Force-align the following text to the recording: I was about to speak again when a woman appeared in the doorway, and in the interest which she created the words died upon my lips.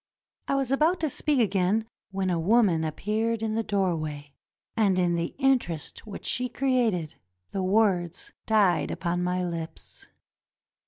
I 0.47 0.55
was 0.55 0.71
about 0.71 0.99
to 1.01 1.09
speak 1.09 1.39
again 1.39 1.85
when 2.09 2.31
a 2.31 2.39
woman 2.39 2.83
appeared 2.83 3.43
in 3.43 3.53
the 3.53 3.61
doorway, 3.61 4.33
and 4.75 4.97
in 4.97 5.13
the 5.13 5.35
interest 5.37 6.07
which 6.07 6.25
she 6.25 6.49
created 6.49 7.13
the 7.51 7.61
words 7.61 8.31
died 8.47 8.89
upon 8.89 9.21
my 9.21 9.43
lips. 9.45 10.07